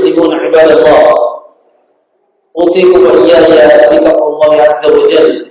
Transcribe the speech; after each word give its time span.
المسلمون 0.00 0.34
عباد 0.34 0.70
الله 0.70 1.14
أوصيكم 2.60 3.06
وإياي 3.06 3.98
بتقوى 4.00 4.28
الله 4.28 4.62
عز 4.62 4.84
وجل 4.86 5.50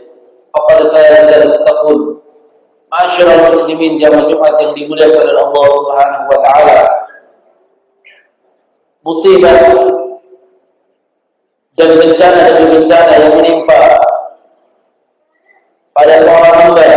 فقد 0.53 0.77
فاز 0.93 1.29
المتقون 1.41 2.15
Masyarakat 2.95 3.51
muslimin 3.51 3.99
jamaah 3.99 4.23
Jumat 4.29 4.55
yang 4.55 4.71
dimuliakan 4.71 5.19
oleh 5.27 5.41
Allah 5.41 5.65
Subhanahu 5.67 6.25
wa 6.31 6.39
taala. 6.47 6.79
Musibah 9.03 9.59
dan 11.75 11.89
bencana 11.99 12.39
demi 12.55 12.67
bencana 12.79 13.13
yang 13.19 13.33
menimpa 13.35 13.79
pada 15.91 16.15
seorang 16.23 16.55
hamba 16.55 16.87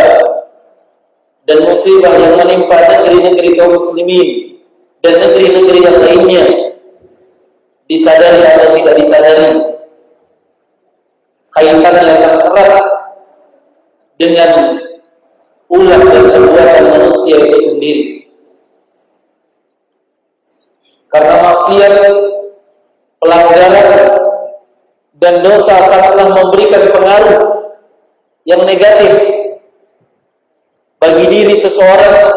dan 1.43 1.57
musibah 1.67 2.13
yang 2.15 2.35
menimpa 2.39 2.77
negeri-negeri 2.79 3.49
kaum 3.59 3.75
muslimin 3.75 4.29
dan 5.03 5.19
negeri-negeri 5.19 5.79
yang 5.83 5.97
lainnya 5.99 6.43
disadari 7.84 8.42
atau 8.42 8.66
tidak 8.76 8.94
disadari 8.96 9.50
kaitannya 11.54 12.02
sangat 12.02 12.42
erat 12.50 12.86
dengan 14.18 14.50
ulah 15.70 16.00
dan 16.02 16.24
perbuatan 16.30 16.84
manusia 16.90 17.36
itu 17.46 17.58
sendiri. 17.66 18.04
Karena 21.10 21.34
maksiat, 21.46 21.94
pelanggaran, 23.22 23.98
dan 25.22 25.34
dosa 25.46 25.74
sangatlah 25.86 26.26
memberikan 26.34 26.90
pengaruh 26.90 27.40
yang 28.42 28.66
negatif 28.66 29.14
bagi 30.98 31.24
diri 31.30 31.54
seseorang, 31.62 32.34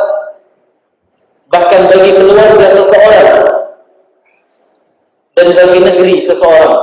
bahkan 1.50 1.90
bagi 1.90 2.12
keluarga 2.14 2.68
seseorang, 2.70 3.27
dan 5.54 5.68
bagi 5.72 5.80
negeri 5.84 6.16
seseorang. 6.28 6.76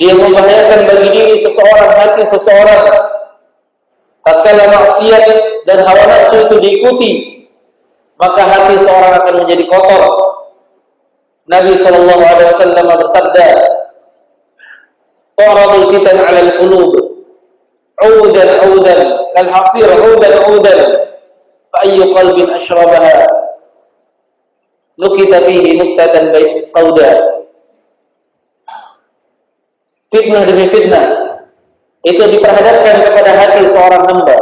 Dia 0.00 0.16
membahayakan 0.16 0.80
bagi 0.88 1.08
diri 1.12 1.34
seseorang, 1.44 1.90
hati 1.92 2.22
seseorang, 2.32 2.82
tatkala 4.24 4.64
maksiat 4.68 5.24
dan 5.68 5.78
hawa 5.84 6.04
nafsu 6.08 6.36
itu 6.48 6.56
diikuti 6.60 7.12
maka 8.20 8.42
hati 8.44 8.76
seorang 8.84 9.12
akan 9.16 9.34
menjadi 9.44 9.64
kotor. 9.72 10.02
Nabi 11.48 11.72
sallallahu 11.82 12.22
alaihi 12.22 12.50
wasallam 12.54 12.86
bersabda 12.86 13.48
Tu'radul 15.40 15.86
fitan 15.88 16.16
'ala 16.20 16.40
al-qulub 16.46 16.92
'udan 17.96 18.48
'udan 18.60 19.00
kal 19.34 19.48
hasir 19.48 19.88
'udan 19.88 20.32
'udan 20.46 20.80
fa 21.72 21.78
ayyu 21.88 22.04
qalbin 22.12 22.46
ashrabaha 22.54 23.24
nukita 25.00 25.48
fihi 25.48 25.80
nuktatan 25.80 26.28
bayt 26.30 26.68
sauda 26.68 27.12
fitnah 30.12 30.42
demi 30.44 30.68
fitnah 30.68 31.30
itu 32.00 32.22
diperhadapkan 32.32 32.96
kepada 33.04 33.30
hati 33.36 33.60
seorang 33.68 34.04
hamba. 34.08 34.36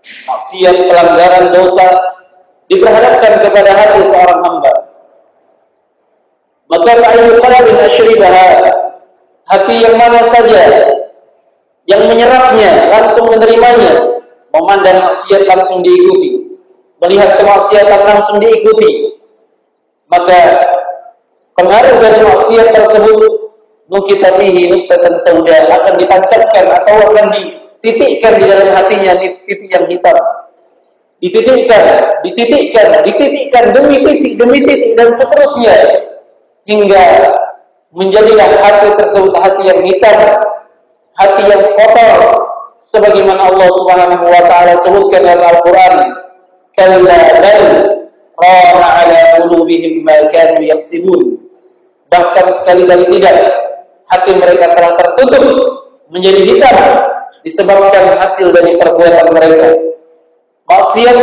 Maksiat, 0.00 0.76
pelanggaran, 0.84 1.44
dosa 1.52 1.88
diperhadapkan 2.68 3.40
kepada 3.40 3.70
hati 3.72 4.00
seorang 4.04 4.40
hamba. 4.44 4.72
Maka 6.70 6.92
ayu 7.16 7.40
qalbin 7.40 7.78
asyribaha 7.82 8.48
hati 9.48 9.74
yang 9.82 9.96
mana 9.98 10.22
saja 10.30 10.62
yang 11.88 12.06
menyerapnya 12.06 12.86
langsung 12.86 13.26
menerimanya, 13.26 14.22
memandang 14.54 15.02
maksiat 15.02 15.42
langsung 15.50 15.82
diikuti, 15.82 16.54
melihat 17.02 17.40
kemaksiatan 17.40 18.00
langsung 18.06 18.38
diikuti. 18.38 19.18
Maka 20.10 20.40
pengaruh 21.54 21.96
dari 22.02 22.18
maksiat 22.26 22.68
tersebut 22.74 23.20
nukita 23.90 24.28
fihi 24.38 24.70
nuktatan 24.70 25.14
sauda 25.22 25.70
akan 25.70 25.94
ditancapkan 25.98 26.64
atau 26.82 26.94
akan 27.10 27.26
dititikkan 27.34 28.32
di 28.38 28.44
dalam 28.46 28.68
hatinya 28.74 29.12
titik 29.22 29.70
yang 29.70 29.86
hitam. 29.86 30.18
Dititikkan, 31.20 31.84
dititikkan, 32.24 32.86
dititikkan 33.04 33.64
demi 33.76 33.96
titik 34.00 34.32
demi 34.40 34.58
titik 34.64 34.96
dan 34.96 35.12
seterusnya 35.14 35.76
hingga 36.64 37.04
menjadilah 37.92 38.50
hati 38.62 38.88
tersebut 38.98 39.34
hati 39.36 39.62
yang 39.68 39.80
hitam, 39.84 40.18
hati 41.18 41.42
yang 41.44 41.62
kotor 41.76 42.18
sebagaimana 42.80 43.52
Allah 43.52 43.68
Subhanahu 43.68 44.24
wa 44.26 44.42
taala 44.48 44.74
sebutkan 44.80 45.20
dalam 45.28 45.44
Al-Qur'an, 45.44 45.94
"Kalla 46.72 47.18
bal 47.42 47.99
rana 48.38 48.88
'ala 49.02 49.20
qulubihim 49.40 50.06
ma 50.06 50.30
kanu 50.30 50.62
yaksibun." 50.62 51.40
Bahkan 52.10 52.46
sekali-kali 52.62 53.06
tidak 53.18 53.36
hati 54.10 54.32
mereka 54.34 54.66
telah 54.74 54.92
tertutup 54.98 55.44
menjadi 56.10 56.42
hitam 56.42 56.76
disebabkan 57.46 58.18
hasil 58.18 58.50
dari 58.50 58.76
perbuatan 58.76 59.26
mereka. 59.30 59.68
Maksiat, 60.66 61.18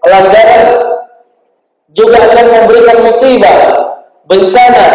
pelanggaran 0.00 0.64
juga 1.94 2.18
akan 2.20 2.46
memberikan 2.50 2.98
musibah, 3.06 3.58
bencana, 4.26 4.86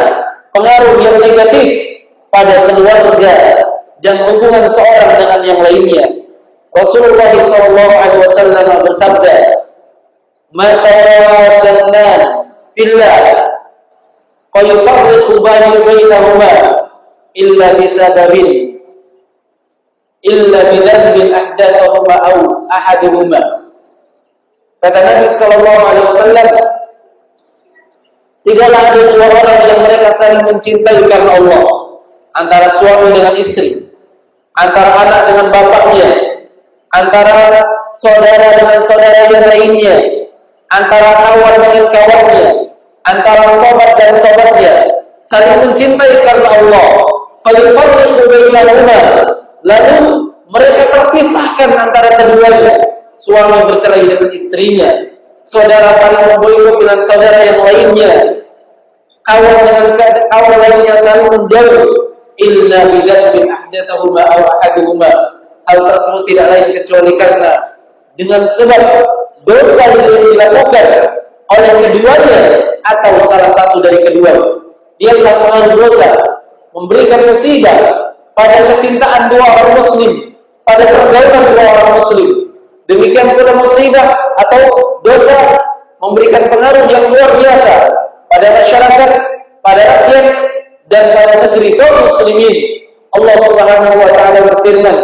pengaruh 0.52 0.94
yang 1.00 1.18
negatif 1.22 1.68
pada 2.30 2.70
keluarga 2.70 3.34
dan 4.04 4.16
hubungan 4.28 4.66
seorang 4.74 5.10
dengan 5.18 5.42
yang 5.46 5.60
lainnya. 5.64 6.06
Rasulullah 6.70 7.34
SAW 7.34 8.86
bersabda, 8.86 9.36
"Mata 10.50 10.96
dan 11.62 12.22
fillah, 12.74 13.16
qayufarriqu 14.54 15.34
bainahuma." 15.44 16.80
illa 17.38 17.68
bisababin 17.78 18.82
illa 20.26 20.60
bidzambin 20.74 21.28
ahdathahuma 21.32 22.16
aw 22.20 22.38
ahaduhuma 22.74 23.42
kata 24.82 25.00
Nabi 25.00 25.28
sallallahu 25.38 25.82
alaihi 25.88 26.08
wasallam 26.10 26.48
tidaklah 28.44 28.82
ada 28.82 29.02
dua 29.14 29.28
orang 29.30 29.60
yang 29.64 29.80
mereka 29.86 30.10
saling 30.18 30.44
mencintai 30.44 31.00
karena 31.06 31.32
Allah 31.38 31.64
antara 32.36 32.68
suami 32.82 33.08
dengan 33.16 33.36
istri 33.40 33.88
antara 34.58 34.92
anak 35.06 35.22
dengan 35.32 35.48
bapaknya 35.54 36.12
antara 36.92 37.64
saudara 37.96 38.48
dengan 38.58 38.80
saudara 38.90 39.20
yang 39.32 39.46
lainnya 39.48 39.96
antara 40.70 41.12
kawan 41.18 41.56
dengan 41.62 41.86
kawannya 41.90 42.50
antara 43.10 43.44
sobat 43.58 43.92
dan 43.98 44.14
sobatnya 44.22 44.74
saling 45.26 45.58
mencintai 45.66 46.14
karena 46.24 46.50
Allah. 46.50 46.88
Lalu 49.66 50.06
mereka 50.50 50.84
terpisahkan 50.94 51.70
antara 51.74 52.10
keduanya. 52.18 52.76
Suami 53.20 53.68
bercerai 53.68 54.08
dengan 54.08 54.32
istrinya, 54.32 54.90
saudara 55.44 55.92
saling 56.00 56.24
memboikot 56.32 56.80
dengan 56.80 57.00
saudara 57.04 57.40
yang 57.44 57.60
lainnya, 57.68 58.12
kawan 59.28 59.60
dengan 59.68 59.92
kawan 60.32 60.56
lainnya 60.56 60.94
saling 61.04 61.28
menjauh. 61.28 61.84
Illa 62.40 62.88
bidzambin 62.88 63.52
ahdatsahuma 63.52 64.24
aw 64.24 64.40
ahaduhuma. 64.40 65.12
Hal 65.68 65.84
tersebut 65.84 66.24
tidak 66.32 66.48
lain 66.48 66.68
kecuali 66.72 67.12
karena 67.20 67.52
dengan 68.16 68.48
sebab 68.56 68.82
dosa 69.50 69.84
yang 69.98 70.22
dilakukan 70.22 70.86
oleh 71.50 71.74
keduanya 71.82 72.40
atau 72.86 73.12
salah 73.26 73.52
satu 73.58 73.82
dari 73.82 73.98
keduanya 74.06 74.60
dia 75.00 75.16
melakukan 75.16 75.80
dosa, 75.80 76.12
memberikan 76.76 77.24
musibah 77.32 77.78
pada 78.36 78.58
kecintaan 78.68 79.32
dua 79.32 79.46
orang 79.48 79.70
muslim, 79.80 80.12
pada 80.68 80.84
pergaulan 80.92 81.44
dua 81.56 81.64
orang 81.72 81.92
muslim. 82.04 82.30
Demikian 82.92 83.32
pula 83.32 83.54
musibah 83.56 84.08
atau 84.44 84.62
dosa 85.08 85.40
memberikan 86.04 86.52
pengaruh 86.52 86.84
yang 86.92 87.08
luar 87.08 87.32
biasa 87.40 87.74
pada 88.28 88.48
masyarakat, 88.60 89.12
pada 89.64 89.82
rakyat 89.88 90.26
dan 90.92 91.04
pada 91.16 91.34
negeri 91.48 91.80
kaum 91.80 91.96
muslimin. 92.12 92.56
Allah 93.10 93.36
Subhanahu 93.40 93.96
wa 94.04 94.10
taala 94.14 94.40
berfirman, 94.52 94.98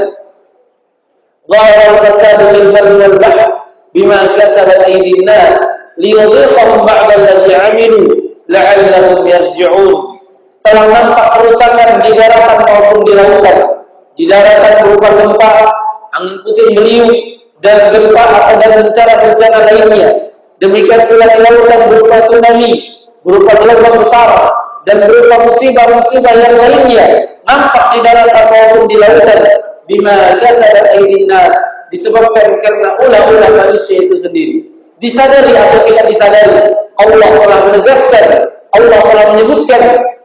"Dhahara 1.48 1.84
al-fasadu 1.96 2.44
fil 2.52 2.70
barri 2.76 2.96
wal 3.00 3.18
bahr 3.18 3.65
bima 3.96 4.28
kasabat 4.36 4.84
aydin 4.92 5.24
nas 5.24 5.56
liyudhiqahum 5.96 6.84
ba'da 6.84 7.16
alladhi 7.16 7.56
'amilu 7.56 8.04
la'allahum 8.52 9.24
yarji'un. 9.24 10.20
Telah 10.66 10.86
nampak 10.92 11.26
kerusakan 11.38 11.90
di 12.04 12.12
daratan 12.18 12.58
maupun 12.66 13.00
di 13.06 13.14
lautan. 13.16 13.58
Di 14.18 14.24
daratan 14.26 14.74
berupa 14.84 15.10
gempa 15.14 15.50
angin 16.18 16.36
puting 16.44 16.72
beliung 16.76 17.12
dan 17.62 17.94
gempa 17.94 18.24
atau 18.26 18.56
dan 18.60 18.72
bencana-bencana 18.84 19.60
lainnya. 19.72 20.10
Demikian 20.60 21.02
pula 21.08 21.26
di 21.32 21.40
lautan 21.40 21.80
berupa 21.88 22.18
tsunami 22.28 22.72
berupa 23.22 23.52
gelombang 23.62 23.96
besar 24.06 24.30
dan 24.90 24.98
berupa 25.06 25.36
musibah-musibah 25.48 26.34
yang 26.34 26.56
lainnya. 26.58 27.06
Nampak 27.46 27.86
di 27.94 28.00
daratan 28.02 28.46
maupun 28.50 28.84
di 28.90 28.96
lautan. 29.00 29.42
Bima 29.86 30.34
kasabat 30.42 30.98
aydin 30.98 31.30
nas 31.30 31.75
disebabkan 31.96 32.60
karena 32.60 32.90
ulah-ulah 33.00 33.52
manusia 33.66 34.04
itu 34.04 34.20
sendiri. 34.20 34.68
Disadari 35.00 35.56
atau 35.56 35.80
tidak 35.88 36.06
disadari 36.12 36.60
Allah 36.96 37.30
telah 37.36 37.60
menegaskan, 37.72 38.28
Allah 38.76 39.00
telah 39.04 39.26
menyebutkan 39.36 39.82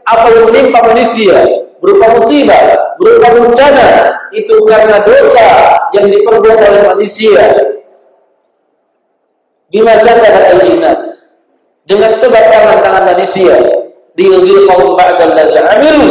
apa 0.06 0.26
yang 0.34 0.44
menimpa 0.50 0.78
manusia 0.82 1.36
berupa 1.80 2.06
musibah, 2.20 2.94
berupa 3.00 3.28
bencana 3.40 3.88
itu 4.36 4.54
karena 4.68 4.96
dosa 5.02 5.48
yang 5.96 6.06
diperbuat 6.12 6.58
oleh 6.60 6.82
manusia. 6.94 7.44
Bima 9.70 9.94
kasabat 10.02 10.44
al-innas 10.58 11.00
dengan 11.86 12.10
sebab 12.18 12.44
tangan-tangan 12.50 13.04
manusia. 13.14 13.56
Kaum 14.68 15.00
ba'dal 15.00 15.32
ladzi 15.32 15.60
amilu. 15.64 16.08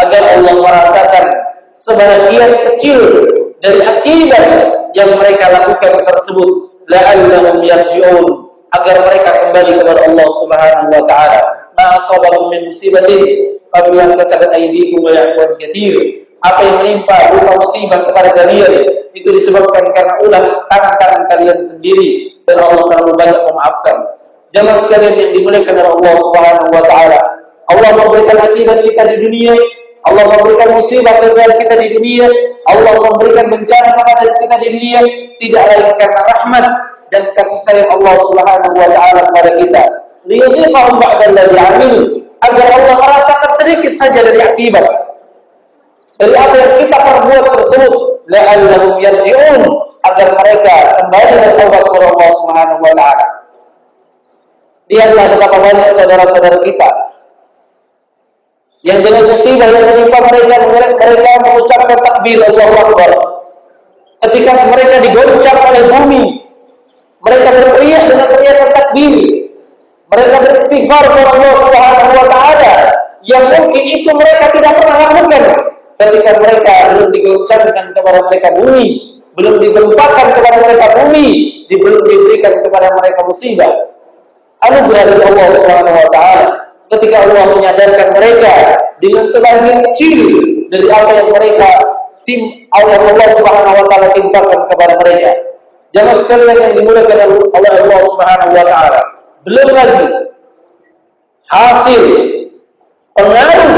Agar 0.00 0.22
Allah 0.38 0.54
merasakan 0.56 1.24
sebagian 1.76 2.52
kecil 2.72 2.98
dari 3.60 3.80
akibat 3.84 4.44
yang 5.06 5.16
mereka 5.16 5.44
lakukan 5.48 5.92
tersebut 6.04 6.50
la'allahum 6.90 7.62
yarji'un 7.62 8.26
agar 8.70 8.96
mereka 9.02 9.30
kembali 9.46 9.72
kepada 9.82 10.00
Allah 10.06 10.28
Subhanahu 10.42 10.88
wa 10.94 11.02
taala. 11.06 11.40
Ma 11.74 11.84
asabakum 11.98 12.50
min 12.54 12.70
musibatin 12.70 13.22
fabima 13.70 14.14
kasabat 14.14 14.50
aydikum 14.54 15.02
wa 15.02 15.10
ya'fu 15.14 15.58
katsir. 15.58 15.94
Apa 16.40 16.60
yang 16.64 16.76
menimpa 16.80 17.16
berupa 17.30 17.52
musibah 17.60 18.00
kepada 18.08 18.32
kalian 18.32 18.72
itu 19.12 19.28
disebabkan 19.28 19.84
karena 19.92 20.14
ulah 20.24 20.64
tangan-tangan 20.72 21.22
kalian 21.28 21.58
sendiri 21.68 22.40
dan 22.48 22.56
Allah 22.64 22.84
terlalu 22.88 23.12
banyak 23.18 23.38
memaafkan. 23.44 23.96
Jangan 24.50 24.76
sekalian 24.86 25.14
yang 25.14 25.30
dimuliakan 25.36 25.74
oleh 25.78 25.90
Allah 25.94 26.14
Subhanahu 26.16 26.68
wa 26.72 26.82
taala. 26.82 27.20
Allah 27.70 27.90
memberikan 27.94 28.38
akibat 28.50 28.78
kita 28.82 29.02
di 29.14 29.16
dunia, 29.22 29.54
Allah 30.10 30.24
memberikan 30.26 30.74
musibah 30.74 31.14
kepada 31.22 31.54
kita 31.54 31.74
di 31.78 31.88
dunia, 31.94 32.26
Allah 32.70 32.94
memberikan 33.02 33.46
bencana 33.50 33.90
kepada 33.98 34.30
kita 34.38 34.54
di 34.62 34.68
dunia 34.78 35.00
tidak 35.42 35.62
lain 35.66 35.86
karena 35.98 36.20
rahmat 36.30 36.64
dan 37.10 37.22
kasih 37.34 37.58
sayang 37.66 37.88
Allah 37.90 38.14
Subhanahu 38.22 38.74
wa 38.78 38.88
taala 38.88 39.20
kepada 39.30 39.50
kita. 39.58 39.82
Liyudhiqahum 40.28 40.96
ba'da 41.00 41.24
alladhi 41.32 41.56
'amilu 41.56 42.00
agar 42.44 42.66
Allah 42.70 42.94
merasakan 42.96 43.50
sedikit 43.60 43.92
saja 43.98 44.20
dari 44.24 44.40
akibat 44.40 44.84
dari 46.20 46.34
apa 46.36 46.54
yang 46.54 46.72
kita 46.84 46.96
perbuat 47.00 47.44
tersebut 47.48 47.92
la'allahum 48.28 49.00
yarji'un 49.00 49.62
agar 50.04 50.28
mereka 50.36 50.74
kembali 51.00 51.32
bertobat 51.40 51.82
kepada 51.88 52.06
Allah 52.12 52.30
Subhanahu 52.36 52.80
wa 52.84 52.92
taala. 52.92 53.26
Lihatlah 54.90 55.24
betapa 55.32 55.56
banyak 55.62 55.86
saudara-saudara 55.96 56.58
kita 56.66 56.88
yang 58.80 58.98
dengan 59.04 59.28
musibah 59.28 59.68
yang 59.68 59.84
menimpa 59.84 60.18
mereka 60.24 60.54
mereka 60.68 61.30
mengucapkan 61.44 61.98
takbir 62.00 62.38
Allahu 62.48 62.74
Akbar 62.88 63.10
ketika 64.28 64.52
mereka 64.68 64.94
digoncang 65.04 65.58
oleh 65.68 65.82
bumi 65.88 66.40
mereka 67.20 67.48
berteriak 67.52 68.02
dengan 68.08 68.26
teriakan 68.32 68.68
takbir. 68.72 69.14
Mereka 70.10 70.36
beristighfar 70.42 71.04
kepada 71.06 71.30
Allah 71.38 71.52
Subhanahu 71.54 72.12
wa 72.18 72.26
taala 72.26 72.74
yang 73.22 73.44
mungkin 73.46 73.84
itu 73.84 74.10
mereka 74.10 74.50
tidak 74.50 74.72
pernah 74.74 74.96
lakukan 75.06 75.44
ketika 76.00 76.30
mereka 76.40 76.74
belum 76.96 77.08
digoncangkan 77.14 77.86
kepada 77.94 78.18
mereka 78.26 78.48
bumi, 78.58 78.86
belum 79.38 79.54
digempakan 79.62 80.26
kepada 80.34 80.56
mereka 80.66 80.86
bumi, 80.98 81.28
belum 81.70 82.00
diberikan 82.02 82.52
kepada 82.64 82.88
mereka 82.90 83.20
musibah. 83.28 83.72
Anugerah 84.66 85.04
dari 85.14 85.22
Allah 85.22 85.46
Subhanahu 85.54 85.96
wa 86.02 86.08
taala 86.10 86.46
ketika 86.90 87.16
Allah 87.22 87.44
menyadarkan 87.54 88.08
mereka 88.14 88.54
dengan 88.98 89.24
sebagian 89.30 89.78
kecil 89.90 90.20
dari 90.70 90.86
apa 90.90 91.10
yang 91.14 91.28
mereka 91.30 91.70
tim 92.26 92.40
Allah 92.74 92.98
Subhanahu 93.38 93.78
wa 93.78 93.86
taala 93.90 94.08
timpakan 94.14 94.60
kepada 94.70 94.94
mereka. 95.02 95.30
Jangan 95.90 96.16
sekalian 96.22 96.56
yang 96.58 96.72
dimulakan 96.78 97.18
oleh 97.50 97.70
Allah 97.82 98.00
Subhanahu 98.06 98.52
wa 98.54 98.64
taala. 98.66 99.00
Belum 99.46 99.68
lagi 99.72 100.02
hasil 101.50 102.02
pengaruh 103.16 103.72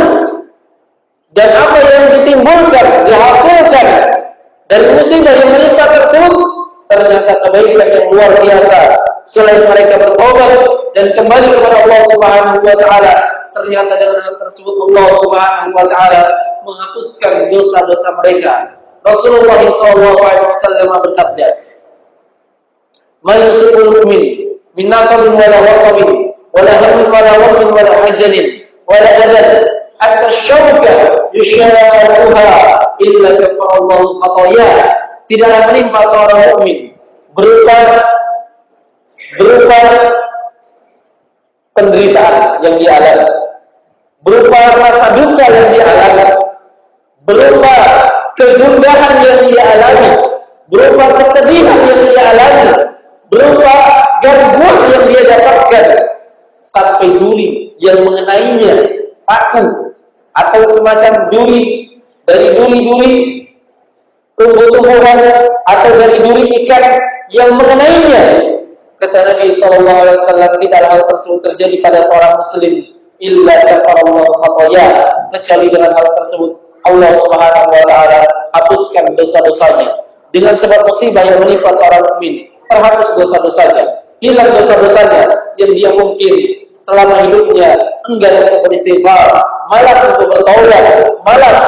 dan 1.33 1.49
apa 1.57 1.76
yang 1.81 2.04
ditimbulkan, 2.21 2.87
dihasilkan 3.09 3.87
dari 4.69 4.87
musibah 4.92 5.35
yang 5.37 5.50
menimpa 5.52 5.85
tersebut 5.88 6.51
ternyata 6.92 7.32
kebaikan 7.49 7.88
yang 7.88 8.06
luar 8.12 8.32
biasa. 8.37 8.80
Selain 9.22 9.62
mereka 9.64 10.02
bertobat 10.02 10.66
dan 10.99 11.06
kembali 11.14 11.46
kepada 11.54 11.76
Allah 11.87 12.00
Subhanahu 12.11 12.58
wa 12.61 12.76
taala, 12.76 13.14
ternyata 13.54 13.92
dengan 13.96 14.18
hal 14.20 14.34
tersebut 14.37 14.75
Allah 14.90 15.06
Subhanahu 15.22 15.70
wa 15.72 15.87
taala 15.87 16.22
menghapuskan 16.66 17.32
dosa-dosa 17.49 18.08
mereka. 18.22 18.54
Rasulullah 19.02 19.58
SAW 19.62 21.02
bersabda, 21.02 21.46
"Man 23.26 23.38
yusibul 23.50 23.90
mu'min 23.99 24.22
min 24.78 24.87
nasabin 24.87 25.34
wala 25.34 25.58
waqabin 25.58 26.11
wala 26.54 26.72
hammin 26.78 27.06
wala 27.11 27.32
waqmin 27.40 27.68
wala 27.72 27.92
hazanin 28.06 28.46
wala 28.87 29.11
adan 29.20 29.64
hatta 29.99 30.28
syauka 30.46 30.94
yushaquha 31.34 32.46
illa 33.02 33.30
kafara 33.38 33.72
Allah 33.78 35.01
tidaklah 35.33 35.73
menimpa 35.73 36.01
seorang 36.12 36.39
mukmin. 36.53 36.79
Berupa 37.33 37.77
berupa 39.41 39.81
penderitaan 41.73 42.61
yang 42.61 42.77
dialami 42.77 43.29
berupa 44.21 44.59
rasa 44.77 45.09
duka 45.17 45.47
yang 45.49 45.69
dialami 45.73 46.27
berupa 47.25 47.75
kegundahan 48.37 49.15
yang 49.25 49.41
dialami 49.49 50.11
berupa 50.69 51.05
kesedihan 51.17 51.79
yang 51.89 52.03
dialami 52.05 52.69
berupa 53.33 53.75
gangguan 54.21 54.77
yang 54.93 55.05
dia 55.09 55.23
dapatkan. 55.25 55.87
Sampai 56.62 57.11
duri 57.19 57.75
yang 57.83 58.01
mengenainya 58.07 58.87
paku 59.27 59.93
atau 60.33 60.62
semacam 60.79 61.12
duri 61.29 61.91
dari 62.25 62.55
duri-duri 62.55 63.41
tumbuh-tumbuhan 64.37 65.19
atau 65.69 65.91
dari 65.97 66.17
duri 66.21 66.45
ikan 66.65 66.85
yang 67.33 67.51
mengenainya. 67.57 68.25
Kata 69.03 69.19
Nabi 69.35 69.51
Sallallahu 69.59 69.99
Alaihi 70.07 70.19
Wasallam 70.23 70.53
tidak 70.62 70.83
hal 70.87 71.01
tersebut 71.11 71.41
terjadi 71.43 71.77
pada 71.83 71.99
seorang 72.07 72.33
muslim 72.39 72.73
illa 73.19 73.55
Allah 73.67 74.27
khataya. 74.47 74.87
Kecuali 75.35 75.67
dengan 75.73 75.91
hal 75.91 76.07
tersebut 76.23 76.51
Allah 76.87 77.11
Subhanahu 77.19 77.69
wa 77.73 77.85
taala 77.89 78.21
hapuskan 78.55 79.05
dosa-dosanya. 79.19 79.89
Dengan 80.33 80.55
sebab 80.57 80.81
musibah 80.87 81.25
yang 81.29 81.45
menimpa 81.45 81.77
seorang 81.77 82.03
mukmin 82.09 82.49
terhapus 82.73 83.09
dosa-dosanya, 83.21 83.85
hilang 84.25 84.49
dosa-dosanya 84.49 85.23
yang 85.61 85.71
dia 85.77 85.91
mungkin 85.93 86.35
selama 86.81 87.21
hidupnya 87.27 87.77
enggan 88.09 88.35
untuk 88.49 88.61
beristighfar, 88.65 89.29
malas 89.69 89.99
untuk 90.09 90.33
bertaubat, 90.33 90.85
malas 91.21 91.59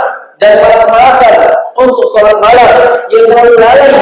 dan 0.42 0.58
malas-malasan 0.58 1.34
untuk 1.78 2.06
sholat 2.14 2.36
malam 2.38 2.68
yang 3.10 3.24
selalu 3.30 3.54
lalai 3.58 3.92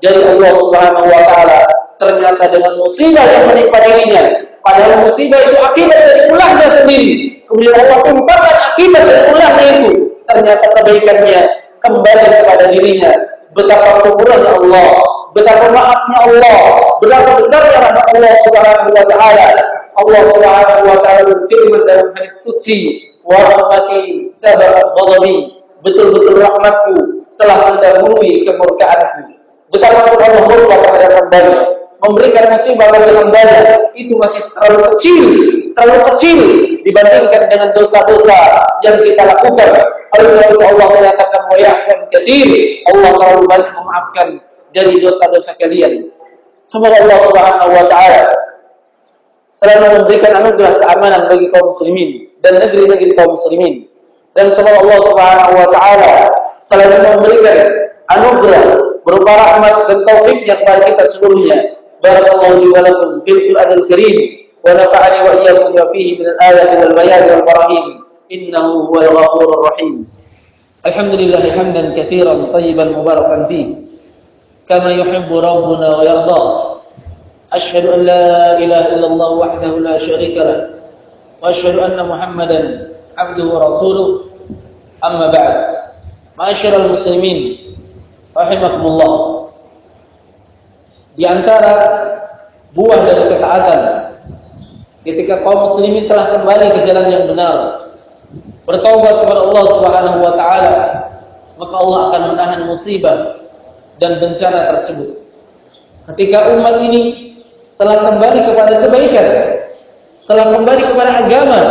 dari 0.00 0.20
Allah 0.24 0.50
Subhanahu 0.56 1.06
wa 1.06 1.22
taala. 1.28 1.60
Ternyata 2.00 2.44
dengan 2.48 2.72
musibah 2.80 3.26
yang 3.28 3.44
menimpa 3.52 3.78
dirinya 3.84 4.22
padahal 4.64 5.04
musibah 5.04 5.40
itu 5.44 5.56
akibat 5.60 5.98
dari 6.00 6.22
ulahnya 6.32 6.66
sendiri. 6.80 7.12
Kemudian 7.44 7.74
Allah 7.76 7.98
tumpahkan 8.08 8.56
akibat 8.72 9.02
dari 9.04 9.22
ulahnya 9.34 9.64
itu. 9.76 9.90
Ternyata 10.24 10.66
kebaikannya 10.80 11.40
kembali 11.82 12.24
kepada 12.30 12.64
dirinya. 12.72 13.12
Betapa 13.50 14.06
kemurahan 14.06 14.46
Allah 14.46 14.88
betapa 15.34 15.66
maafnya 15.74 16.18
Allah 16.22 16.58
betapa 17.02 17.30
besarnya 17.38 17.78
rahmat 17.82 18.06
Allah 18.14 18.34
Subhanahu 18.46 18.90
wa 18.94 19.04
taala. 19.10 19.48
Allah 19.98 20.20
Subhanahu 20.30 20.82
wa 20.86 20.98
taala 21.02 21.22
berfirman 21.26 21.82
dalam 21.84 22.08
hadis 22.14 22.32
qudsi 22.46 22.78
wa 23.26 23.36
rahmati 23.42 24.30
ghadabi 24.30 25.59
betul-betul 25.84 26.40
rahmatku 26.40 26.94
telah 27.40 27.58
mendahului 27.72 28.44
kemurkaanku. 28.44 29.22
Betapa 29.70 30.02
Allah 30.02 30.44
murka 30.50 30.76
terhadap 30.82 31.10
hambanya 31.20 31.60
memberikan 32.00 32.44
musibah 32.56 32.88
bagi 32.90 33.12
hambanya 33.12 33.76
itu 33.92 34.12
masih 34.16 34.42
terlalu 34.56 34.78
kecil 34.96 35.24
terlalu 35.76 36.02
kecil 36.14 36.38
dibandingkan 36.82 37.42
dengan 37.46 37.68
dosa-dosa 37.76 38.40
yang 38.82 38.96
kita 38.98 39.22
lakukan. 39.22 39.70
Oleh 40.18 40.26
sebab 40.34 40.48
itu 40.50 40.64
Allah 40.66 40.86
menyatakan 40.90 41.42
wa 41.46 41.56
ya'fan 41.60 41.98
katsir 42.10 42.48
Allah 42.90 43.10
terlalu 43.14 43.42
banyak 43.46 43.70
memaafkan 43.78 44.28
dari 44.74 44.94
dosa-dosa 44.98 45.54
kalian. 45.60 46.10
Semoga 46.66 46.98
Allah 46.98 47.18
Subhanahu 47.30 47.72
wa 47.74 47.86
taala 47.86 48.22
selalu 49.60 49.86
memberikan 50.02 50.32
anugerah 50.40 50.74
keamanan 50.80 51.22
bagi 51.28 51.46
kaum 51.52 51.68
muslimin 51.68 52.10
dan 52.40 52.56
negeri-negeri 52.58 53.12
kaum 53.12 53.36
muslimin 53.36 53.89
dan 54.36 54.46
semoga 54.54 54.78
Allah 54.86 54.98
Subhanahu 55.02 55.52
wa 55.58 55.68
taala 55.74 56.12
selalu 56.62 56.96
memberikan 57.02 57.58
anugerah 58.14 58.64
berupa 59.02 59.32
rahmat 59.34 59.74
dan 59.90 59.98
taufiknya 60.06 60.54
kepada 60.62 60.84
kita 60.94 61.04
seluruhnya. 61.16 61.58
Barakallahu 62.00 62.64
li 62.64 62.68
wa 62.72 62.80
lakum 62.80 63.10
fil 63.28 63.40
Qur'anil 63.50 63.84
Karim 63.90 64.16
wa 64.64 64.70
nafa'ani 64.72 65.18
wa 65.20 65.30
iyyakum 65.36 65.66
bima 65.74 65.84
fihi 65.92 66.10
min 66.16 66.26
al-ayati 66.32 66.74
wal 66.80 66.94
bayan 66.96 67.22
wal 67.28 67.44
barahim. 67.44 67.84
Innahu 68.30 68.72
huwal 68.88 69.08
ghafurur 69.10 69.62
rahim. 69.74 70.06
Alhamdulillah 70.86 71.44
hamdan 71.50 71.92
katsiran 71.92 72.48
tayyiban 72.54 72.96
mubarakan 72.96 73.50
fihi 73.50 73.84
kama 74.64 74.94
yuhibbu 74.94 75.34
rabbuna 75.42 75.88
wa 75.98 76.02
yarda. 76.06 76.42
أشهد 77.50 77.86
أن 77.86 78.00
لا 78.06 78.58
إله 78.58 78.94
إلا 78.94 79.06
الله 79.06 79.30
وحده 79.32 79.72
لا 79.78 79.98
شريك 79.98 80.36
له 80.38 80.70
وأشهد 81.42 81.78
أن 81.78 81.98
محمدا 82.08 82.60
عبده 83.19 83.45
ورسوله 83.45 84.07
أما 85.07 85.27
بعد 85.31 85.55
معاشر 86.37 86.73
المسلمين 86.85 87.65
rahimakumullah 88.35 89.47
di 91.15 91.23
antara 91.23 91.73
buah 92.75 92.99
dari 93.07 93.23
ketaatan 93.31 93.81
ketika 95.07 95.39
kaum 95.47 95.71
muslimin 95.71 96.03
telah 96.11 96.35
kembali 96.35 96.65
ke 96.67 96.79
jalan 96.83 97.07
yang 97.07 97.23
benar 97.31 97.55
bertaubat 98.67 99.23
kepada 99.23 99.39
Allah 99.39 99.63
Subhanahu 99.71 100.17
wa 100.19 100.33
taala 100.35 100.73
maka 101.55 101.75
Allah 101.79 101.99
akan 102.11 102.21
menahan 102.35 102.61
musibah 102.67 103.47
dan 104.03 104.19
bencana 104.19 104.75
tersebut 104.75 105.23
ketika 106.11 106.51
umat 106.59 106.75
ini 106.83 107.39
telah 107.79 108.11
kembali 108.11 108.39
kepada 108.51 108.73
kebaikan 108.83 109.27
telah 110.27 110.45
kembali 110.51 110.83
kepada 110.91 111.11
agama 111.23 111.61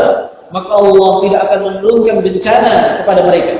maka 0.50 0.72
Allah 0.74 1.12
tidak 1.25 1.41
akan 1.46 1.60
menurunkan 1.62 2.15
bencana 2.25 2.74
kepada 3.01 3.22
mereka. 3.25 3.56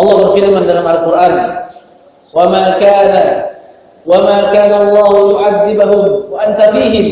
Allah 0.00 0.14
berfirman 0.24 0.64
dalam 0.64 0.86
Al-Qur'an, 0.88 1.34
"Wa 2.32 2.44
ma 2.48 2.80
kana 2.80 3.22
wa 4.02 4.18
ma 4.24 4.36
kana 4.50 4.74
Allah 4.88 5.10
yu'adzibahum 5.12 6.32
wa 6.32 6.36
anta 6.40 6.72
fihim 6.72 7.06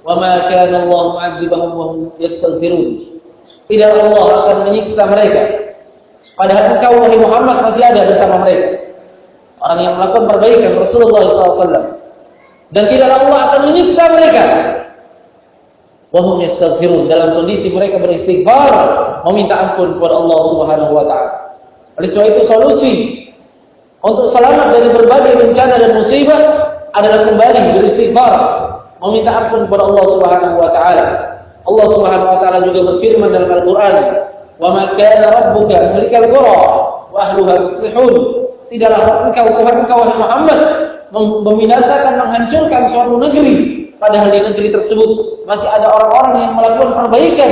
wa 0.00 0.16
ma 0.16 0.48
kana 0.48 0.88
Allah 0.88 1.02
mu'adzibahum 1.12 1.70
wa 1.76 1.84
hum 1.92 2.00
yastaghfirun." 2.16 3.20
Tidak 3.68 3.90
Allah 3.92 4.26
akan 4.48 4.56
menyiksa 4.72 5.04
mereka. 5.04 5.42
Padahal 6.40 6.80
engkau 6.80 6.92
wahai 7.04 7.20
Muhammad 7.20 7.56
masih 7.68 7.84
ada 7.84 8.08
bersama 8.08 8.40
mereka. 8.48 8.96
Orang 9.60 9.78
yang 9.84 9.94
melakukan 10.00 10.24
perbaikan 10.24 10.72
Rasulullah 10.80 11.20
SAW. 11.52 12.00
Dan 12.72 12.84
tidak 12.88 13.10
Allah 13.12 13.38
akan 13.52 13.60
menyiksa 13.68 14.04
mereka 14.08 14.44
wahum 16.12 16.40
yastaghfirun 16.40 17.08
dalam 17.08 17.36
kondisi 17.36 17.68
mereka 17.68 18.00
beristighfar 18.00 18.72
meminta 19.28 19.54
ampun 19.56 20.00
kepada 20.00 20.14
Allah 20.16 20.40
Subhanahu 20.52 20.92
wa 20.96 21.04
taala. 21.04 21.32
Oleh 22.00 22.08
sebab 22.08 22.26
itu 22.32 22.42
solusi 22.48 22.92
untuk 24.00 24.30
selamat 24.32 24.78
dari 24.78 24.88
berbagai 24.94 25.32
bencana 25.36 25.74
dan 25.76 25.90
musibah 25.98 26.40
adalah 26.94 27.28
kembali 27.28 27.60
beristighfar, 27.82 28.32
meminta 29.04 29.30
ampun 29.36 29.68
kepada 29.68 29.82
Allah 29.84 30.04
Subhanahu 30.06 30.56
wa 30.56 30.70
taala. 30.72 31.06
Allah 31.68 31.86
Subhanahu 31.92 32.28
wa 32.30 32.38
taala 32.40 32.58
juga 32.64 32.80
berfirman 32.94 33.28
dalam 33.28 33.50
Al-Qur'an, 33.52 33.94
"Wa 34.56 34.68
ma 34.72 34.84
kana 34.96 35.26
rabbuka 35.28 35.76
muhlikal 35.92 36.26
qura 36.32 36.60
wa 37.12 37.18
ahluha 37.18 37.54
muslihun." 37.68 38.12
Tidaklah 38.68 39.32
engkau 39.32 39.48
Tuhan 39.48 39.74
engkau 39.84 40.00
Muhammad 40.12 40.60
membinasakan 41.40 42.20
menghancurkan 42.20 42.82
suatu 42.92 43.16
negeri 43.16 43.87
Padahal 43.98 44.30
di 44.30 44.38
negeri 44.38 44.70
tersebut 44.70 45.42
masih 45.42 45.66
ada 45.66 45.90
orang-orang 45.90 46.32
yang 46.38 46.52
melakukan 46.54 46.90
perbaikan. 47.04 47.50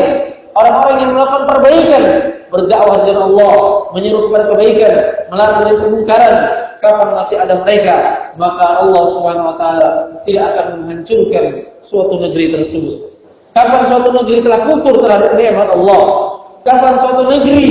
Orang-orang 0.55 0.97
yang 1.03 1.11
melakukan 1.19 1.45
perbaikan. 1.51 2.03
Berdakwah 2.47 2.97
dengan 3.03 3.23
Allah. 3.35 3.55
Menyeru 3.93 4.31
kepada 4.31 4.45
kebaikan. 4.55 4.93
Melarang 5.35 5.59
dari 5.67 5.77
kemungkaran. 5.83 6.35
Kapan 6.79 7.09
masih 7.19 7.37
ada 7.43 7.55
mereka. 7.67 7.97
Maka 8.39 8.67
Allah 8.87 9.03
SWT 9.11 9.65
tidak 10.23 10.45
akan 10.55 10.67
menghancurkan 10.87 11.45
suatu 11.83 12.15
negeri 12.23 12.55
tersebut. 12.55 12.97
Kapan 13.51 13.83
suatu 13.91 14.09
negeri 14.15 14.39
telah 14.47 14.61
kufur 14.71 14.95
terhadap 15.03 15.31
nikmat 15.35 15.69
Allah. 15.75 16.03
Kapan 16.63 16.95
suatu 17.03 17.23
negeri 17.27 17.67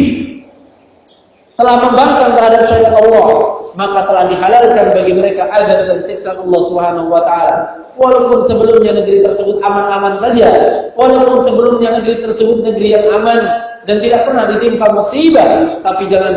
telah 1.55 1.75
membangkang 1.79 2.31
terhadap 2.35 2.61
syariat 2.67 2.95
Allah 2.99 3.27
maka 3.75 4.07
telah 4.07 4.23
dihalalkan 4.31 4.85
bagi 4.95 5.13
mereka 5.13 5.51
azab 5.51 5.79
dan 5.91 5.99
siksa 6.07 6.39
Allah 6.39 6.61
Subhanahu 6.67 7.07
wa 7.11 7.21
taala 7.27 7.55
walaupun 7.99 8.47
sebelumnya 8.47 8.95
negeri 8.95 9.23
tersebut 9.23 9.59
aman-aman 9.63 10.19
saja 10.23 10.49
walaupun 10.95 11.43
sebelumnya 11.43 11.99
negeri 11.99 12.23
tersebut 12.23 12.63
negeri 12.63 12.95
yang 12.95 13.05
aman 13.11 13.39
dan 13.85 13.97
tidak 14.01 14.21
pernah 14.27 14.43
ditimpa 14.47 14.87
musibah 14.95 15.79
tapi 15.83 16.03
jangan 16.07 16.33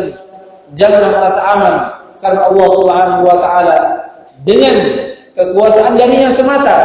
janganlah 0.75 1.11
merasa 1.15 1.41
aman 1.55 1.75
karena 2.19 2.41
Allah 2.51 2.67
Subhanahu 2.75 3.21
wa 3.23 3.37
taala 3.39 3.77
dengan 4.43 4.75
kekuasaan 5.35 5.95
darinya 5.95 6.31
semata 6.35 6.77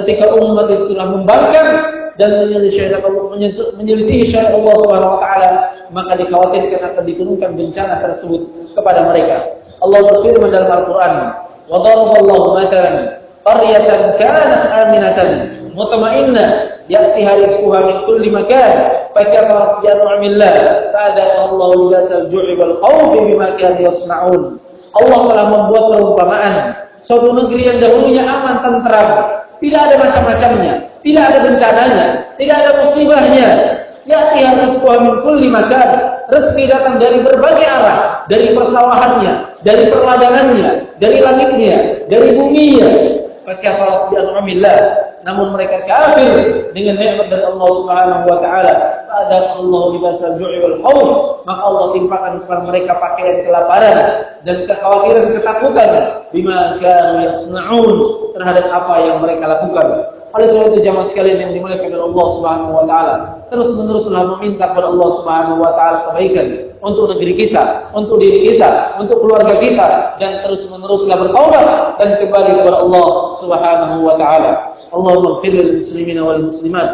ketika 0.00 0.32
umat 0.40 0.72
itu 0.72 0.96
telah 0.96 1.08
membangkang 1.12 1.70
dan 2.18 2.50
menyelisihi 2.50 4.32
syariat 4.32 4.52
Allah 4.56 4.74
Subhanahu 4.74 5.12
wa 5.16 5.20
taala 5.22 5.50
maka 5.88 6.12
dikhawatirkan 6.20 6.80
akan 6.92 7.04
diturunkan 7.06 7.50
bencana 7.56 7.94
tersebut 8.04 8.42
kepada 8.76 9.08
mereka. 9.08 9.57
Allah 9.78 10.00
berfirman 10.10 10.50
dalam 10.50 10.70
Al-Qur'an, 10.74 11.14
"Wa 11.70 11.76
daraballahu 11.86 12.58
mathalan 12.58 12.96
qaryatan 13.46 14.02
kanat 14.18 14.62
aminatan 14.74 15.28
mutma'innah 15.78 16.48
ya'tiha 16.90 17.32
rizquha 17.38 17.78
min 17.86 17.96
kulli 18.02 18.28
makan 18.34 18.70
fakafarat 19.14 19.78
bi 19.78 19.86
an'amillah 19.86 20.54
fa'adaka 20.90 21.36
Allah 21.46 21.68
libasal 21.78 22.26
ju'i 22.26 22.58
wal 22.58 22.74
khawfi 22.82 23.18
bima 23.30 23.54
kanu 23.54 23.78
yasna'un." 23.86 24.42
Allah 24.98 25.18
telah 25.30 25.46
membuat 25.46 25.84
perumpamaan 25.94 26.54
suatu 27.06 27.30
negeri 27.36 27.62
yang 27.70 27.78
dahulunya 27.78 28.24
aman 28.26 28.58
tentram, 28.60 29.08
tidak 29.62 29.80
ada 29.86 29.94
macam-macamnya, 30.00 30.72
tidak 31.06 31.22
ada 31.30 31.38
bencananya, 31.46 32.06
tidak 32.34 32.56
ada 32.66 32.70
musibahnya. 32.82 33.48
Ya'ti 34.08 34.40
rizquha 34.64 34.94
min 35.04 35.14
kulli 35.22 35.48
makan. 35.52 36.17
Rezeki 36.28 36.68
datang 36.68 37.00
dari 37.00 37.24
berbagai 37.24 37.64
arah, 37.64 38.28
dari 38.28 38.52
persawahannya, 38.52 39.64
dari 39.64 39.88
perladangannya, 39.88 40.92
dari 41.00 41.18
langitnya, 41.24 41.76
dari 42.04 42.36
buminya. 42.36 42.90
Fakafarat 43.48 44.12
bi 44.12 44.14
an'amillah. 44.20 44.78
Namun 45.24 45.56
mereka 45.56 45.88
kafir 45.88 46.28
dengan 46.76 47.00
nikmat 47.00 47.32
dari 47.32 47.44
Allah 47.48 47.68
Subhanahu 47.80 48.24
wa 48.28 48.38
taala. 48.44 48.74
Fa'adan 49.08 49.44
Allah 49.56 49.82
libasal 49.96 50.36
ju'i 50.36 50.60
wal 50.60 50.78
khawf. 50.84 51.08
Maka 51.48 51.60
Allah 51.64 51.86
timpakan 51.96 52.32
kepada 52.44 52.60
mereka 52.68 52.92
pakaian 53.00 53.38
kelaparan 53.48 53.98
dan 54.44 54.56
kekhawatiran 54.68 55.32
ketakutan 55.32 55.90
bima 56.28 56.76
kanu 56.76 57.24
yasna'un 57.24 57.96
terhadap 58.36 58.68
apa 58.68 58.94
yang 59.00 59.16
mereka 59.24 59.48
lakukan. 59.48 59.88
Oleh 60.28 60.46
sebab 60.52 60.76
itu 60.76 60.84
jamaah 60.84 61.08
sekalian 61.08 61.40
yang 61.40 61.52
dimuliakan 61.56 61.88
oleh 61.88 62.04
Allah 62.04 62.26
Subhanahu 62.36 62.72
wa 62.76 62.84
taala, 62.84 63.16
terus 63.51 63.73
meneruslah 63.75 64.23
meminta 64.37 64.71
kepada 64.71 64.87
Allah 64.89 65.09
Subhanahu 65.21 65.57
wa 65.61 65.71
taala 65.77 65.97
kebaikan 66.11 66.73
untuk 66.83 67.15
negeri 67.15 67.33
kita, 67.47 67.93
untuk 67.95 68.19
diri 68.19 68.51
kita, 68.51 68.99
untuk 68.99 69.23
keluarga 69.23 69.55
kita 69.57 70.19
dan 70.19 70.43
terus 70.43 70.67
meneruslah 70.67 71.15
bertaubat 71.15 71.65
dan 72.01 72.09
kembali 72.19 72.51
kepada 72.59 72.77
Allah 72.83 73.07
Subhanahu 73.39 73.95
wa 74.03 74.15
taala. 74.19 74.53
اللهم 74.93 75.25
اغفر 75.25 75.49
للمسلمين 75.49 76.19
والمسلمات 76.21 76.91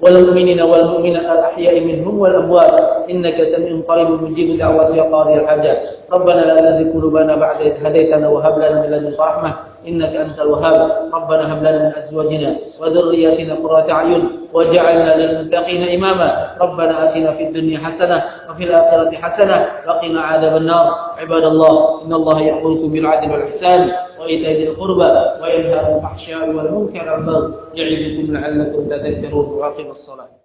والمؤمنين 0.00 0.60
والمؤمنات 0.62 1.26
الأحياء 1.26 1.74
منهم 1.80 2.18
والأموات 2.18 2.74
إنك 3.10 3.42
سميع 3.42 3.82
قريب 3.88 4.10
مجيب 4.22 4.58
دعوات 4.58 4.94
يا 4.94 5.02
قاضي 5.02 5.34
الحاجات 5.34 5.78
ربنا 6.12 6.40
لا 6.40 6.70
تزغ 6.70 6.92
قلوبنا 6.94 7.34
بعد 7.36 7.60
إذ 7.60 7.86
هديتنا 7.86 8.28
وهب 8.28 8.58
لنا 8.58 8.82
من 8.82 8.88
لدنك 8.90 9.20
رحمة 9.20 9.65
إنك 9.87 10.15
أنت 10.15 10.39
الوهاب. 10.39 11.11
ربنا 11.13 11.53
هب 11.53 11.59
لنا 11.59 11.79
من 11.83 11.95
أزواجنا 11.95 12.57
وذرياتنا 12.79 13.53
قرة 13.55 13.91
أعين 13.91 14.29
واجعلنا 14.53 15.15
للمتقين 15.15 16.03
إماما. 16.03 16.55
ربنا 16.61 16.93
آتنا 17.03 17.31
في 17.31 17.47
الدنيا 17.47 17.77
حسنة 17.77 18.23
وفي 18.49 18.63
الآخرة 18.63 19.11
حسنة 19.11 19.67
وقنا 19.87 20.21
عذاب 20.21 20.57
النار. 20.57 20.87
عباد 21.17 21.43
الله 21.43 22.01
إن 22.05 22.13
الله 22.13 22.41
يأمركم 22.41 22.91
بالعدل 22.91 23.31
والإحسان 23.31 23.91
وإيتاء 24.19 24.51
ذي 24.51 24.67
القربى 24.67 25.11
وينهى 25.41 25.79
عن 25.79 25.95
الفحشاء 25.95 26.49
والمنكر 26.49 27.11
والبغي 27.11 27.53
يعظكم 27.73 28.33
لعلكم 28.33 28.89
تذكرون. 28.89 29.45
وأقيموا 29.45 29.91
الصلاة. 29.91 30.37